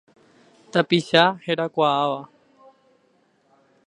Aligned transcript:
Tapicha 0.71 1.23
herakuãva. 1.45 2.21